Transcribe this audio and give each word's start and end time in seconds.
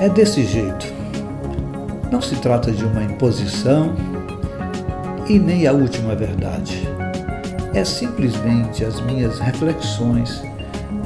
É 0.00 0.08
desse 0.08 0.46
jeito. 0.46 0.86
Não 2.10 2.22
se 2.22 2.34
trata 2.36 2.72
de 2.72 2.82
uma 2.86 3.04
imposição 3.04 3.94
e 5.28 5.38
nem 5.38 5.66
a 5.66 5.72
última 5.72 6.16
verdade. 6.16 6.80
É 7.74 7.84
simplesmente 7.84 8.82
as 8.82 8.98
minhas 9.02 9.38
reflexões 9.38 10.40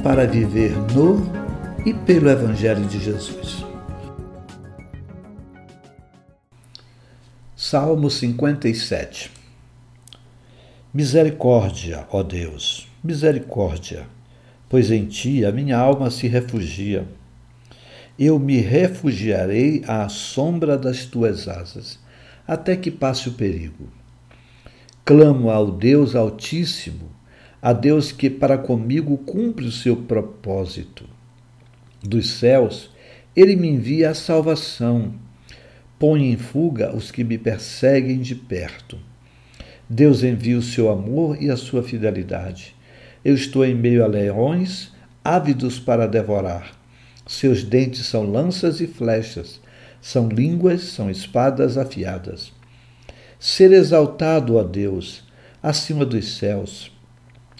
para 0.01 0.25
viver 0.25 0.71
no 0.93 1.29
e 1.85 1.93
pelo 1.93 2.29
Evangelho 2.29 2.85
de 2.85 2.97
Jesus. 2.97 3.65
Salmo 7.53 8.09
57 8.09 9.29
Misericórdia, 10.93 12.07
ó 12.09 12.23
Deus, 12.23 12.87
misericórdia, 13.03 14.07
pois 14.69 14.89
em 14.89 15.03
ti 15.03 15.43
a 15.43 15.51
minha 15.51 15.77
alma 15.77 16.09
se 16.09 16.29
refugia 16.29 17.05
eu 18.17 18.39
me 18.39 18.57
refugiarei 18.57 19.83
à 19.87 20.07
sombra 20.07 20.77
das 20.77 21.05
tuas 21.05 21.47
asas, 21.47 21.99
até 22.47 22.75
que 22.75 22.89
passe 22.89 23.27
o 23.27 23.33
perigo. 23.33 23.89
Clamo 25.03 25.49
ao 25.49 25.69
Deus 25.69 26.15
Altíssimo, 26.15 27.09
a 27.61 27.73
Deus 27.73 28.11
que 28.11 28.29
para 28.29 28.57
comigo 28.57 29.17
cumpre 29.17 29.65
o 29.65 29.71
seu 29.71 29.97
propósito. 29.97 31.03
Dos 32.01 32.29
céus, 32.31 32.91
ele 33.35 33.55
me 33.55 33.67
envia 33.67 34.11
a 34.11 34.13
salvação. 34.13 35.13
Põe 35.99 36.31
em 36.31 36.37
fuga 36.37 36.95
os 36.95 37.11
que 37.11 37.23
me 37.23 37.37
perseguem 37.37 38.19
de 38.19 38.35
perto. 38.35 38.97
Deus 39.89 40.23
envia 40.23 40.57
o 40.57 40.61
seu 40.61 40.89
amor 40.89 41.41
e 41.41 41.49
a 41.49 41.57
sua 41.57 41.83
fidelidade. 41.83 42.75
Eu 43.23 43.35
estou 43.35 43.65
em 43.65 43.75
meio 43.75 44.03
a 44.03 44.07
leões, 44.07 44.93
ávidos 45.23 45.79
para 45.79 46.07
devorar. 46.07 46.74
Seus 47.27 47.63
dentes 47.63 48.05
são 48.05 48.23
lanças 48.23 48.79
e 48.79 48.85
flechas, 48.85 49.59
são 49.99 50.29
línguas, 50.29 50.83
são 50.83 51.09
espadas 51.09 51.75
afiadas. 51.75 52.53
Ser 53.39 53.71
exaltado, 53.71 54.57
ó 54.57 54.63
Deus, 54.63 55.23
acima 55.61 56.05
dos 56.05 56.37
céus. 56.37 56.91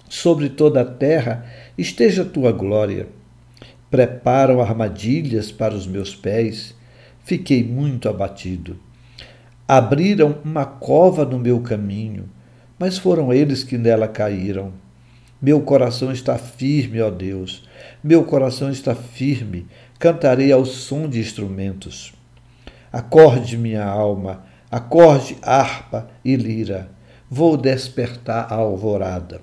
Sobre 0.08 0.50
toda 0.50 0.82
a 0.82 0.86
terra 0.86 1.46
esteja 1.76 2.22
a 2.22 2.26
tua 2.26 2.52
glória. 2.52 3.08
Preparam 3.90 4.62
armadilhas 4.62 5.52
para 5.52 5.74
os 5.74 5.88
meus 5.88 6.16
pés. 6.16 6.76
Fiquei 7.24 7.64
muito 7.64 8.08
abatido. 8.08 8.78
Abriram 9.68 10.38
uma 10.46 10.66
cova 10.66 11.26
no 11.26 11.40
meu 11.40 11.60
caminho, 11.62 12.30
mas 12.78 13.00
foram 13.00 13.34
eles 13.34 13.64
que 13.64 13.80
nela 13.80 14.08
caíram. 14.08 14.85
Meu 15.46 15.62
coração 15.62 16.12
está 16.12 16.40
firme, 16.40 17.00
ó 17.00 17.12
Deus. 17.12 17.62
Meu 18.04 18.24
coração 18.24 18.72
está 18.72 18.96
firme. 18.96 19.68
Cantarei 20.00 20.52
ao 20.52 20.66
som 20.66 21.08
de 21.08 21.20
instrumentos. 21.20 22.16
Acorde, 22.92 23.56
minha 23.56 23.86
alma, 23.86 24.44
acorde 24.72 25.38
harpa 25.44 26.08
e 26.26 26.36
lira. 26.36 26.90
Vou 27.30 27.56
despertar 27.58 28.52
a 28.52 28.56
alvorada. 28.56 29.40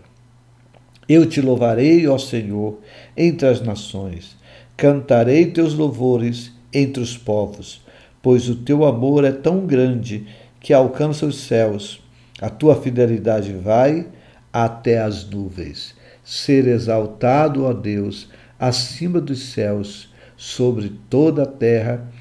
Eu 1.08 1.24
te 1.24 1.40
louvarei, 1.40 2.08
ó 2.08 2.18
Senhor, 2.18 2.80
entre 3.16 3.46
as 3.46 3.60
nações. 3.60 4.36
Cantarei 4.76 5.52
teus 5.52 5.72
louvores 5.72 6.50
entre 6.74 7.00
os 7.00 7.16
povos, 7.16 7.80
pois 8.20 8.48
o 8.48 8.56
teu 8.56 8.84
amor 8.84 9.22
é 9.22 9.30
tão 9.30 9.66
grande 9.66 10.26
que 10.58 10.72
alcança 10.72 11.24
os 11.24 11.42
céus. 11.42 12.02
A 12.40 12.50
tua 12.50 12.74
fidelidade 12.74 13.52
vai 13.52 14.08
até 14.52 15.00
as 15.00 15.24
nuvens. 15.24 15.94
Ser 16.22 16.66
exaltado, 16.66 17.64
ó 17.64 17.72
Deus, 17.72 18.28
acima 18.58 19.20
dos 19.20 19.52
céus, 19.52 20.12
sobre 20.36 20.90
toda 21.08 21.44
a 21.44 21.46
terra, 21.46 22.12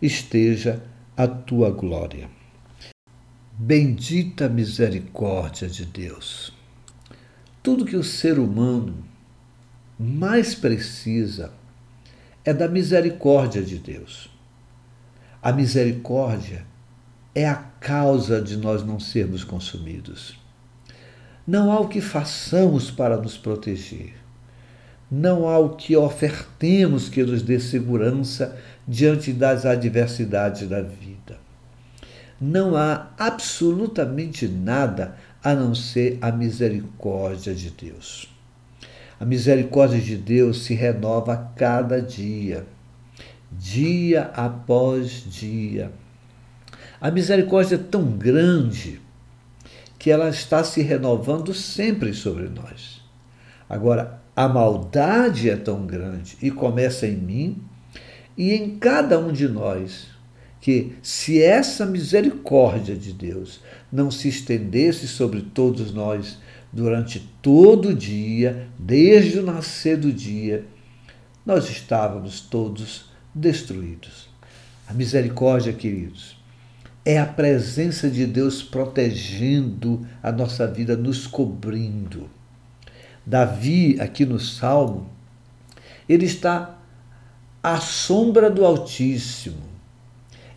esteja 0.00 0.82
a 1.16 1.26
tua 1.26 1.70
glória. 1.70 2.28
Bendita 3.52 4.48
misericórdia 4.48 5.68
de 5.68 5.84
Deus. 5.84 6.52
Tudo 7.62 7.84
que 7.84 7.96
o 7.96 8.02
ser 8.02 8.38
humano 8.38 9.04
mais 9.98 10.54
precisa 10.54 11.52
é 12.44 12.52
da 12.52 12.68
misericórdia 12.68 13.62
de 13.62 13.78
Deus. 13.78 14.28
A 15.40 15.52
misericórdia 15.52 16.66
é 17.34 17.48
a 17.48 17.54
causa 17.54 18.40
de 18.40 18.56
nós 18.56 18.84
não 18.84 19.00
sermos 19.00 19.44
consumidos. 19.44 20.43
Não 21.46 21.70
há 21.70 21.78
o 21.78 21.88
que 21.88 22.00
façamos 22.00 22.90
para 22.90 23.18
nos 23.18 23.36
proteger. 23.36 24.14
Não 25.10 25.46
há 25.46 25.58
o 25.58 25.76
que 25.76 25.94
ofertemos 25.94 27.10
que 27.10 27.22
nos 27.22 27.42
dê 27.42 27.60
segurança 27.60 28.56
diante 28.88 29.30
das 29.32 29.66
adversidades 29.66 30.66
da 30.66 30.80
vida. 30.80 31.38
Não 32.40 32.74
há 32.74 33.10
absolutamente 33.18 34.48
nada 34.48 35.16
a 35.42 35.54
não 35.54 35.74
ser 35.74 36.18
a 36.22 36.32
misericórdia 36.32 37.54
de 37.54 37.70
Deus. 37.70 38.28
A 39.20 39.24
misericórdia 39.26 40.00
de 40.00 40.16
Deus 40.16 40.64
se 40.64 40.74
renova 40.74 41.34
a 41.34 41.36
cada 41.36 42.00
dia, 42.00 42.66
dia 43.52 44.30
após 44.34 45.24
dia. 45.30 45.92
A 47.00 47.10
misericórdia 47.10 47.76
é 47.76 47.78
tão 47.78 48.04
grande 48.16 49.03
que 50.04 50.10
ela 50.10 50.28
está 50.28 50.62
se 50.62 50.82
renovando 50.82 51.54
sempre 51.54 52.12
sobre 52.12 52.46
nós. 52.50 53.00
Agora, 53.66 54.20
a 54.36 54.46
maldade 54.46 55.48
é 55.48 55.56
tão 55.56 55.86
grande 55.86 56.36
e 56.42 56.50
começa 56.50 57.06
em 57.06 57.16
mim 57.16 57.62
e 58.36 58.52
em 58.52 58.78
cada 58.78 59.18
um 59.18 59.32
de 59.32 59.48
nós, 59.48 60.08
que 60.60 60.94
se 61.02 61.42
essa 61.42 61.86
misericórdia 61.86 62.94
de 62.94 63.14
Deus 63.14 63.62
não 63.90 64.10
se 64.10 64.28
estendesse 64.28 65.08
sobre 65.08 65.40
todos 65.40 65.90
nós 65.90 66.38
durante 66.70 67.20
todo 67.40 67.88
o 67.88 67.94
dia, 67.94 68.68
desde 68.78 69.38
o 69.38 69.42
nascer 69.42 69.96
do 69.96 70.12
dia, 70.12 70.66
nós 71.46 71.70
estávamos 71.70 72.40
todos 72.40 73.06
destruídos. 73.34 74.28
A 74.86 74.92
misericórdia, 74.92 75.72
queridos, 75.72 76.36
é 77.04 77.18
a 77.18 77.26
presença 77.26 78.08
de 78.08 78.26
Deus 78.26 78.62
protegendo 78.62 80.06
a 80.22 80.32
nossa 80.32 80.66
vida, 80.66 80.96
nos 80.96 81.26
cobrindo. 81.26 82.30
Davi, 83.26 84.00
aqui 84.00 84.24
no 84.24 84.40
Salmo, 84.40 85.10
ele 86.08 86.24
está 86.24 86.78
à 87.62 87.78
sombra 87.78 88.50
do 88.50 88.64
Altíssimo. 88.64 89.74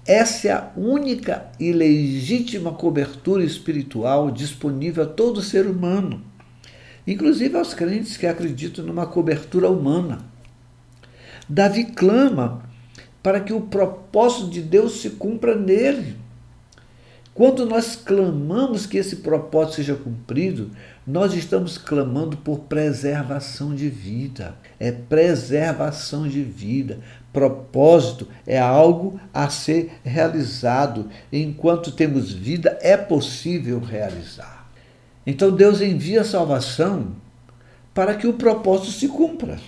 Essa 0.06 0.48
é 0.48 0.52
a 0.52 0.72
única 0.78 1.52
e 1.60 1.74
legítima 1.74 2.72
cobertura 2.72 3.44
espiritual 3.44 4.32
disponível 4.32 5.04
a 5.04 5.08
todo 5.08 5.42
ser 5.42 5.68
humano, 5.68 6.24
inclusive 7.06 7.58
aos 7.58 7.74
crentes 7.74 8.16
que 8.16 8.26
acreditam 8.26 8.86
numa 8.86 9.06
cobertura 9.06 9.70
humana. 9.70 10.20
Davi 11.50 11.86
clama 11.86 12.64
para 13.22 13.42
que 13.42 13.52
o 13.52 13.62
propósito 13.62 14.50
de 14.50 14.62
Deus 14.62 15.02
se 15.02 15.12
cumpra 15.12 15.56
nele. 15.56 16.27
Quando 17.38 17.68
nós 17.68 17.96
clamamos 17.96 18.88
que 18.88 18.98
esse 18.98 19.18
propósito 19.18 19.76
seja 19.76 19.94
cumprido, 19.94 20.72
nós 21.06 21.36
estamos 21.36 21.78
clamando 21.78 22.36
por 22.36 22.62
preservação 22.62 23.76
de 23.76 23.90
vida. 23.90 24.56
É 24.80 24.92
preservação 24.92 26.28
de 26.28 26.42
vida. 26.42 27.00
Propósito 27.32 28.28
é 28.44 28.58
algo 28.58 29.20
a 29.32 29.52
ser 29.52 30.00
realizado. 30.04 31.12
Enquanto 31.32 31.92
temos 31.92 32.34
vida, 32.34 32.76
é 32.82 32.98
possível 32.98 33.80
realizar. 33.80 34.68
Então 35.24 35.52
Deus 35.56 35.80
envia 35.80 36.22
a 36.22 36.26
salvação 36.26 37.16
para 37.94 38.16
que 38.16 38.26
o 38.26 38.34
propósito 38.34 38.94
se 38.94 39.08
cumpra. 39.08 39.60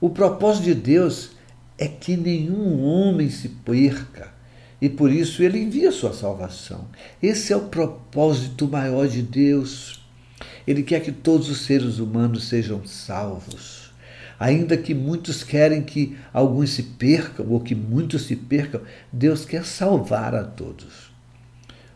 O 0.00 0.10
propósito 0.10 0.64
de 0.64 0.74
Deus 0.74 1.30
é 1.78 1.86
que 1.86 2.16
nenhum 2.16 2.82
homem 2.82 3.30
se 3.30 3.48
perca 3.48 4.37
e 4.80 4.88
por 4.88 5.10
isso 5.10 5.42
ele 5.42 5.58
envia 5.58 5.90
sua 5.90 6.12
salvação. 6.12 6.86
Esse 7.22 7.52
é 7.52 7.56
o 7.56 7.68
propósito 7.68 8.68
maior 8.68 9.08
de 9.08 9.22
Deus. 9.22 10.00
Ele 10.66 10.82
quer 10.82 11.00
que 11.00 11.10
todos 11.10 11.48
os 11.48 11.62
seres 11.62 11.98
humanos 11.98 12.48
sejam 12.48 12.86
salvos. 12.86 13.90
Ainda 14.38 14.76
que 14.76 14.94
muitos 14.94 15.42
querem 15.42 15.82
que 15.82 16.16
alguns 16.32 16.70
se 16.70 16.82
percam 16.84 17.46
ou 17.48 17.58
que 17.58 17.74
muitos 17.74 18.22
se 18.26 18.36
percam, 18.36 18.80
Deus 19.12 19.44
quer 19.44 19.64
salvar 19.64 20.34
a 20.34 20.44
todos. 20.44 21.10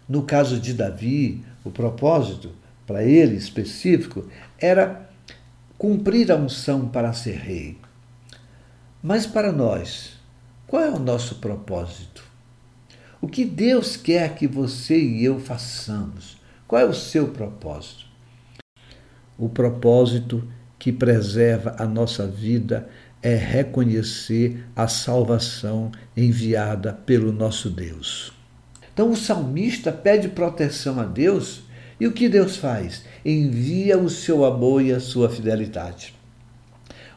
No 0.08 0.24
caso 0.24 0.58
de 0.58 0.74
Davi, 0.74 1.44
o 1.64 1.70
propósito 1.70 2.50
para 2.84 3.04
ele 3.04 3.36
específico 3.36 4.26
era 4.58 5.08
cumprir 5.78 6.32
a 6.32 6.36
unção 6.36 6.88
para 6.88 7.12
ser 7.12 7.36
rei. 7.36 7.78
Mas 9.00 9.24
para 9.24 9.52
nós, 9.52 10.18
qual 10.66 10.82
é 10.82 10.90
o 10.90 10.98
nosso 10.98 11.36
propósito? 11.36 12.31
O 13.22 13.28
que 13.28 13.44
Deus 13.44 13.96
quer 13.96 14.34
que 14.34 14.48
você 14.48 14.98
e 14.98 15.24
eu 15.24 15.38
façamos? 15.38 16.38
Qual 16.66 16.82
é 16.82 16.84
o 16.84 16.92
seu 16.92 17.28
propósito? 17.28 18.06
O 19.38 19.48
propósito 19.48 20.42
que 20.76 20.90
preserva 20.90 21.76
a 21.78 21.86
nossa 21.86 22.26
vida 22.26 22.88
é 23.22 23.36
reconhecer 23.36 24.64
a 24.74 24.88
salvação 24.88 25.92
enviada 26.16 26.92
pelo 26.92 27.30
nosso 27.30 27.70
Deus. 27.70 28.32
Então 28.92 29.12
o 29.12 29.16
salmista 29.16 29.92
pede 29.92 30.26
proteção 30.26 30.98
a 30.98 31.04
Deus 31.04 31.62
e 32.00 32.08
o 32.08 32.12
que 32.12 32.28
Deus 32.28 32.56
faz? 32.56 33.04
Envia 33.24 33.96
o 33.96 34.10
seu 34.10 34.44
amor 34.44 34.82
e 34.82 34.92
a 34.92 34.98
sua 34.98 35.30
fidelidade. 35.30 36.12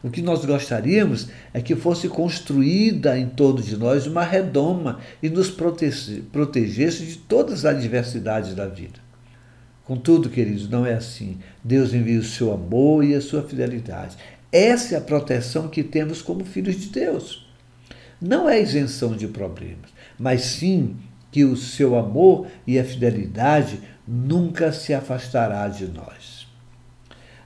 O 0.05 0.09
que 0.11 0.21
nós 0.21 0.45
gostaríamos 0.45 1.29
é 1.51 1.59
que 1.59 1.75
fosse 1.75 2.07
construída 2.07 3.17
em 3.17 3.27
torno 3.27 3.59
de 3.59 3.75
nós 3.75 4.05
uma 4.05 4.23
redoma 4.23 4.99
e 5.19 5.31
nos 5.31 5.49
protegesse 5.49 7.03
de 7.03 7.17
todas 7.17 7.65
as 7.65 7.73
adversidades 7.73 8.53
da 8.53 8.67
vida. 8.67 8.99
Contudo, 9.83 10.29
queridos, 10.29 10.69
não 10.69 10.85
é 10.85 10.93
assim. 10.93 11.39
Deus 11.63 11.91
envia 11.91 12.19
o 12.19 12.23
seu 12.23 12.53
amor 12.53 13.03
e 13.03 13.15
a 13.15 13.21
sua 13.21 13.41
fidelidade. 13.41 14.15
Essa 14.51 14.93
é 14.93 14.97
a 14.99 15.01
proteção 15.01 15.69
que 15.69 15.83
temos 15.83 16.21
como 16.21 16.45
filhos 16.45 16.79
de 16.79 16.89
Deus. 16.89 17.51
Não 18.21 18.47
é 18.47 18.61
isenção 18.61 19.15
de 19.17 19.27
problemas, 19.27 19.89
mas 20.19 20.41
sim 20.41 20.97
que 21.31 21.43
o 21.43 21.57
seu 21.57 21.97
amor 21.97 22.45
e 22.67 22.77
a 22.77 22.85
fidelidade 22.85 23.79
nunca 24.07 24.71
se 24.71 24.93
afastará 24.93 25.67
de 25.67 25.87
nós. 25.87 26.45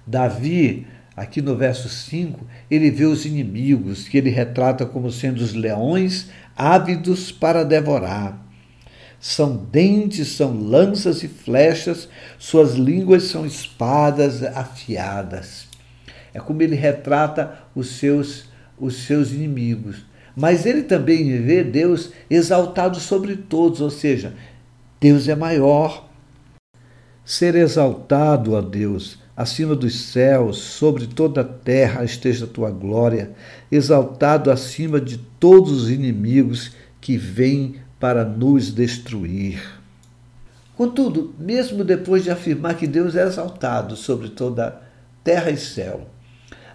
Davi, 0.06 0.86
aqui 1.20 1.42
no 1.42 1.54
verso 1.54 1.90
5, 1.90 2.48
ele 2.72 2.90
vê 2.90 3.04
os 3.04 3.26
inimigos 3.26 4.08
que 4.08 4.18
ele 4.18 4.30
retrata 4.30 4.86
como 4.86 5.12
sendo 5.12 5.40
os 5.40 5.54
leões 5.54 6.30
ávidos 6.56 7.30
para 7.30 7.66
devorar. 7.66 8.42
São 9.20 9.58
dentes, 9.58 10.30
são 10.30 10.58
lanças 10.58 11.22
e 11.22 11.28
flechas, 11.28 12.08
suas 12.38 12.76
línguas 12.76 13.24
são 13.24 13.46
espadas 13.46 14.42
afiadas. 14.44 15.68
É 16.34 16.40
como 16.40 16.62
ele 16.62 16.76
retrata 16.76 17.64
os 17.76 17.98
seus, 17.98 18.46
os 18.80 19.04
seus 19.04 19.34
inimigos. 19.34 20.06
Mas 20.38 20.66
ele 20.66 20.84
também 20.84 21.42
vê 21.42 21.66
Deus 21.66 22.14
exaltado 22.30 22.98
sobre 22.98 23.36
todos, 23.36 23.82
ou 23.82 23.90
seja, 23.90 24.36
Deus 25.02 25.28
é 25.28 25.36
maior. 25.36 26.10
Ser 27.26 27.56
exaltado 27.56 28.56
a 28.56 28.62
Deus 28.62 29.20
acima 29.40 29.74
dos 29.74 30.02
céus, 30.02 30.58
sobre 30.58 31.08
toda 31.08 31.40
a 31.40 31.46
terra 31.46 32.04
esteja 32.04 32.44
a 32.44 32.48
tua 32.48 32.70
glória, 32.72 33.32
exaltado 33.72 34.52
acima 34.52 35.00
de 35.00 35.18
todos 35.18 35.72
os 35.84 35.90
inimigos 35.90 36.74
que 37.00 37.16
vêm 37.16 37.76
para 37.98 38.26
nos 38.26 38.70
destruir. 38.70 39.62
Contudo, 40.76 41.34
mesmo 41.40 41.86
depois 41.86 42.22
de 42.22 42.30
afirmar 42.30 42.76
que 42.76 42.86
Deus 42.86 43.16
é 43.16 43.24
exaltado 43.24 43.96
sobre 43.96 44.28
toda 44.28 44.82
terra 45.24 45.50
e 45.50 45.58
céu, 45.58 46.10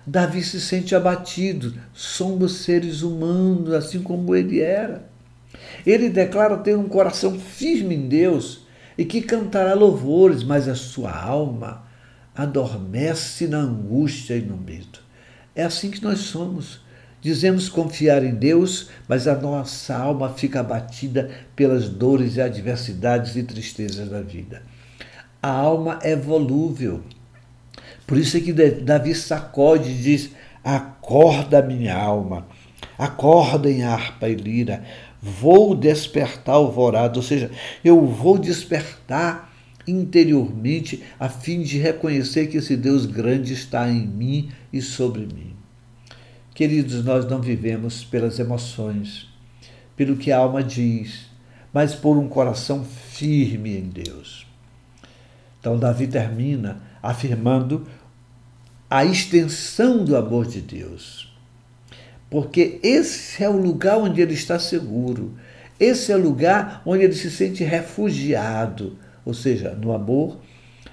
Davi 0.07 0.43
se 0.43 0.59
sente 0.59 0.95
abatido. 0.95 1.75
Somos 1.93 2.63
seres 2.63 3.03
humanos, 3.03 3.75
assim 3.75 4.03
como 4.03 4.35
ele 4.35 4.61
era. 4.61 5.05
Ele 5.85 6.09
declara 6.09 6.57
ter 6.57 6.79
um 6.79 6.89
coração 6.89 7.39
firme 7.39 7.95
em 7.95 8.09
Deus 8.09 8.61
e 8.97 9.05
que 9.05 9.21
cantará 9.21 9.75
louvores, 9.75 10.43
mas 10.43 10.67
a 10.67 10.75
sua 10.75 11.13
alma 11.15 11.85
adormece 12.35 13.47
na 13.47 13.59
angústia 13.59 14.37
e 14.37 14.43
no 14.43 14.57
medo. 14.57 14.99
É 15.55 15.63
assim 15.63 15.91
que 15.91 16.03
nós 16.03 16.21
somos. 16.21 16.83
Dizemos 17.21 17.69
confiar 17.69 18.23
em 18.23 18.35
Deus, 18.35 18.91
mas 19.09 19.27
a 19.27 19.35
nossa 19.35 19.97
alma 19.97 20.29
fica 20.31 20.61
abatida 20.61 21.31
pelas 21.57 21.89
dores 21.89 22.37
e 22.37 22.41
adversidades 22.41 23.35
e 23.37 23.43
tristezas 23.43 24.11
da 24.11 24.21
vida. 24.21 24.63
A 25.43 25.49
alma 25.49 25.99
é 26.03 26.15
volúvel. 26.15 27.03
Por 28.07 28.19
isso 28.19 28.37
é 28.37 28.41
que 28.41 28.53
Davi 28.53 29.15
sacode 29.15 29.91
e 29.91 29.95
diz: 29.95 30.31
Acorda, 30.63 31.63
minha 31.63 31.97
alma, 31.97 32.47
acorda 32.99 33.71
em 33.71 33.83
harpa 33.83 34.29
e 34.29 34.35
lira, 34.35 34.85
vou 35.23 35.75
despertar 35.75 36.57
alvorada, 36.57 37.17
ou 37.17 37.23
seja, 37.23 37.51
eu 37.83 38.05
vou 38.07 38.37
despertar 38.37 39.54
interiormente 39.87 41.03
a 41.19 41.29
fim 41.29 41.63
de 41.63 41.79
reconhecer 41.79 42.47
que 42.47 42.57
esse 42.57 42.77
Deus 42.77 43.07
grande 43.07 43.53
está 43.53 43.89
em 43.89 44.07
mim 44.07 44.51
e 44.73 44.81
sobre 44.81 45.23
mim. 45.23 45.55
Queridos, 46.55 47.05
nós 47.05 47.27
não 47.27 47.41
vivemos 47.41 48.05
pelas 48.05 48.39
emoções, 48.39 49.29
pelo 49.97 50.17
que 50.17 50.31
a 50.31 50.39
alma 50.39 50.63
diz, 50.63 51.27
mas 51.73 51.95
por 51.95 52.17
um 52.17 52.29
coração 52.29 52.85
firme 52.85 53.77
em 53.77 53.89
Deus. 53.89 54.47
Então, 55.59 55.79
Davi 55.79 56.07
termina 56.07 56.81
afirmando 57.03 57.87
a 58.89 59.05
extensão 59.05 60.05
do 60.05 60.17
amor 60.17 60.47
de 60.47 60.61
Deus. 60.61 61.35
Porque 62.31 62.79
esse 62.83 63.43
é 63.43 63.49
o 63.49 63.57
lugar 63.57 63.99
onde 63.99 64.21
ele 64.21 64.35
está 64.35 64.59
seguro. 64.59 65.35
Esse 65.81 66.13
é 66.13 66.17
o 66.17 66.23
lugar 66.23 66.83
onde 66.87 67.05
ele 67.05 67.15
se 67.15 67.31
sente 67.31 67.65
refugiado, 67.65 68.97
ou 69.25 69.35
seja, 69.35 69.71
no 69.71 69.93
amor 69.93 70.39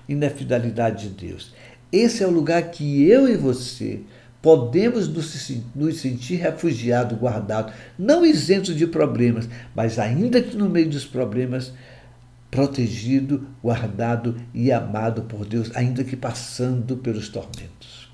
e 0.07 0.15
na 0.15 0.29
fidelidade 0.29 1.09
de 1.09 1.27
Deus. 1.27 1.53
Esse 1.91 2.23
é 2.23 2.27
o 2.27 2.31
lugar 2.31 2.71
que 2.71 3.03
eu 3.03 3.27
e 3.27 3.35
você 3.35 4.01
podemos 4.41 5.07
nos 5.07 5.99
sentir 5.99 6.35
refugiados, 6.35 7.17
guardados, 7.17 7.73
não 7.97 8.25
isentos 8.25 8.75
de 8.75 8.87
problemas, 8.87 9.47
mas 9.75 9.99
ainda 9.99 10.41
que 10.41 10.57
no 10.57 10.69
meio 10.69 10.89
dos 10.89 11.05
problemas, 11.05 11.73
protegido, 12.49 13.47
guardado 13.63 14.35
e 14.53 14.71
amado 14.71 15.23
por 15.23 15.45
Deus, 15.45 15.71
ainda 15.75 16.03
que 16.03 16.15
passando 16.15 16.97
pelos 16.97 17.29
tormentos. 17.29 18.11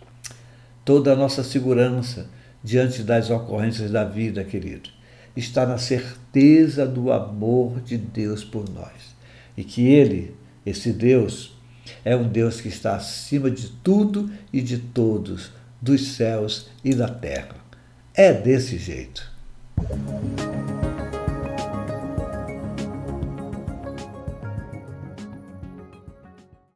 Toda 0.83 1.13
a 1.13 1.15
nossa 1.15 1.43
segurança 1.43 2.29
diante 2.63 3.03
das 3.03 3.29
ocorrências 3.29 3.89
da 3.91 4.03
vida, 4.03 4.43
querido, 4.43 4.89
está 5.35 5.65
na 5.65 5.77
certeza 5.77 6.85
do 6.85 7.11
amor 7.11 7.79
de 7.81 7.97
Deus 7.97 8.43
por 8.43 8.69
nós. 8.69 9.16
E 9.57 9.63
que 9.63 9.87
Ele, 9.87 10.35
esse 10.65 10.93
Deus, 10.93 11.57
é 12.05 12.15
um 12.15 12.27
Deus 12.27 12.61
que 12.61 12.67
está 12.67 12.95
acima 12.95 13.51
de 13.51 13.69
tudo 13.69 14.31
e 14.53 14.61
de 14.61 14.77
todos, 14.77 15.51
dos 15.81 16.09
céus 16.09 16.69
e 16.83 16.93
da 16.93 17.09
terra. 17.09 17.55
É 18.13 18.31
desse 18.31 18.77
jeito. 18.77 19.29